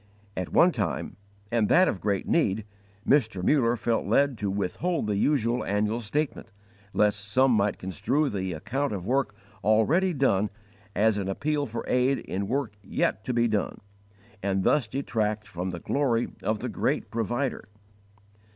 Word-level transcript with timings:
_At 0.35 0.51
one 0.51 0.71
time, 0.71 1.15
and 1.51 1.69
that 1.69 1.87
of 1.87 2.01
great 2.01 2.27
need, 2.27 2.65
Mr. 3.07 3.43
Muller 3.43 3.75
felt 3.75 4.07
led 4.07 4.35
to 4.39 4.49
withhold 4.49 5.05
the 5.05 5.15
usual 5.15 5.63
annual 5.63 5.99
statement, 6.01 6.51
lest 6.91 7.19
some 7.23 7.51
might 7.51 7.77
construe 7.77 8.27
the 8.27 8.53
account 8.53 8.93
of 8.93 9.05
work 9.05 9.35
already 9.63 10.11
done 10.15 10.49
as 10.95 11.19
an 11.19 11.29
appeal 11.29 11.67
for 11.67 11.85
aid 11.87 12.17
in 12.17 12.47
work 12.47 12.73
yet 12.81 13.23
to 13.25 13.31
be 13.31 13.47
done, 13.47 13.79
and 14.41 14.63
thus 14.63 14.87
detract 14.87 15.47
from 15.47 15.69
the 15.69 15.79
glory 15.79 16.29
of 16.41 16.61
the 16.61 16.69
Great 16.69 17.11
Provider. 17.11 17.67